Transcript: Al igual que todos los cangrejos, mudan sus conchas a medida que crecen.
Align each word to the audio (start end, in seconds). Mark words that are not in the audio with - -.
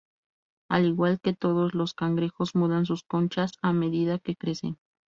Al 0.67 0.87
igual 0.87 1.19
que 1.21 1.35
todos 1.35 1.75
los 1.75 1.93
cangrejos, 1.93 2.55
mudan 2.55 2.87
sus 2.87 3.03
conchas 3.03 3.51
a 3.61 3.71
medida 3.71 4.17
que 4.17 4.35
crecen. 4.35 4.79